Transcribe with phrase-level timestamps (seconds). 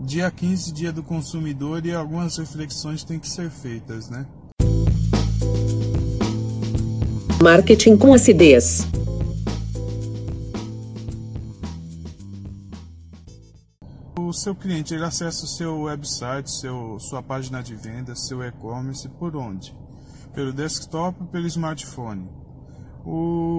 [0.00, 4.26] dia 15, dia do consumidor, e algumas reflexões têm que ser feitas, né?
[7.42, 8.86] Marketing com acidez.
[14.18, 19.08] O seu cliente ele acessa o seu website, seu, sua página de vendas, seu e-commerce
[19.08, 19.74] por onde?
[20.34, 22.28] Pelo desktop ou pelo smartphone?
[23.04, 23.49] O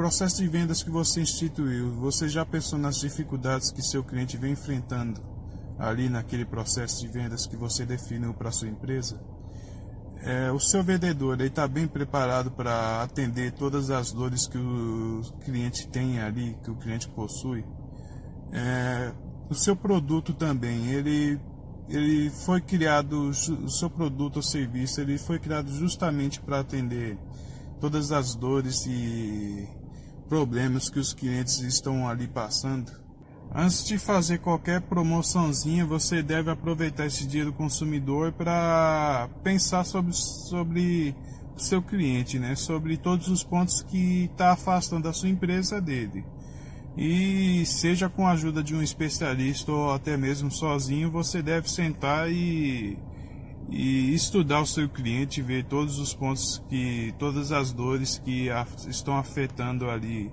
[0.00, 4.52] processo de vendas que você instituiu, você já pensou nas dificuldades que seu cliente vem
[4.52, 5.20] enfrentando
[5.78, 9.20] ali naquele processo de vendas que você definiu para sua empresa?
[10.22, 15.86] É, o seu vendedor está bem preparado para atender todas as dores que o cliente
[15.88, 17.62] tem ali, que o cliente possui?
[18.52, 19.12] É,
[19.50, 21.38] o seu produto também, ele,
[21.90, 27.18] ele foi criado, o seu produto ou serviço, ele foi criado justamente para atender
[27.78, 29.68] todas as dores e
[30.30, 32.92] problemas que os clientes estão ali passando.
[33.52, 40.12] Antes de fazer qualquer promoçãozinha, você deve aproveitar esse dia do consumidor para pensar sobre,
[40.12, 41.16] sobre
[41.56, 42.54] o seu cliente, né?
[42.54, 46.24] sobre todos os pontos que está afastando a sua empresa dele.
[46.96, 52.30] E seja com a ajuda de um especialista ou até mesmo sozinho, você deve sentar
[52.30, 52.96] e,
[53.70, 58.48] e estudar o seu cliente, ver todos os pontos que, todas as dores que
[58.88, 60.30] estão afetando ali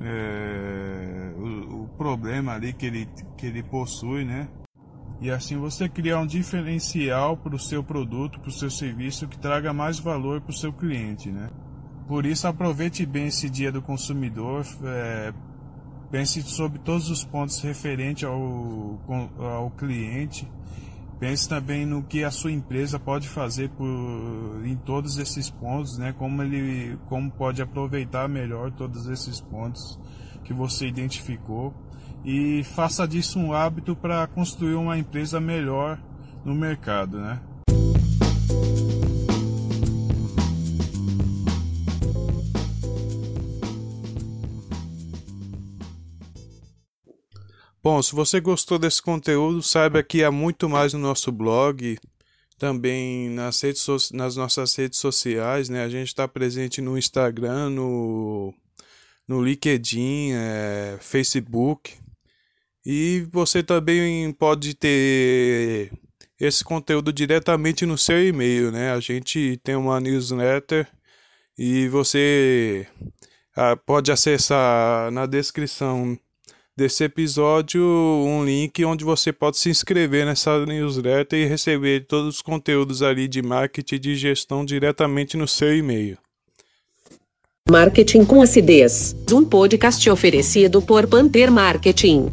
[0.00, 4.48] é, o, o, problema ali que ele, que ele possui, né?
[5.20, 9.38] E assim você criar um diferencial para o seu produto, para o seu serviço que
[9.38, 11.48] traga mais valor para o seu cliente, né?
[12.08, 15.32] Por isso aproveite bem esse dia do consumidor, é,
[16.14, 19.00] Pense sobre todos os pontos referentes ao,
[19.40, 20.48] ao cliente.
[21.24, 26.12] Pense também no que a sua empresa pode fazer por, em todos esses pontos, né?
[26.12, 29.98] Como ele, como pode aproveitar melhor todos esses pontos
[30.44, 31.72] que você identificou
[32.26, 35.98] e faça disso um hábito para construir uma empresa melhor
[36.44, 37.40] no mercado, né?
[47.84, 51.98] Bom, se você gostou desse conteúdo, saiba que há muito mais no nosso blog,
[52.58, 55.84] também nas, redes nas nossas redes sociais, né?
[55.84, 58.54] A gente está presente no Instagram, no,
[59.28, 61.94] no LinkedIn, é, Facebook.
[62.86, 65.92] E você também pode ter
[66.40, 68.92] esse conteúdo diretamente no seu e-mail, né?
[68.92, 70.88] A gente tem uma newsletter
[71.58, 72.86] e você
[73.54, 76.18] ah, pode acessar na descrição
[76.76, 82.42] desse episódio um link onde você pode se inscrever nessa newsletter e receber todos os
[82.42, 86.18] conteúdos ali de marketing e de gestão diretamente no seu e-mail.
[87.70, 89.16] Marketing com acidez.
[89.32, 92.30] Um podcast oferecido por Panther Marketing.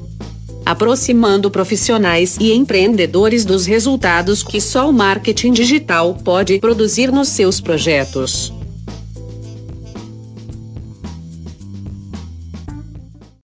[0.65, 7.61] Aproximando profissionais e empreendedores dos resultados que só o marketing digital pode produzir nos seus
[7.61, 8.53] projetos.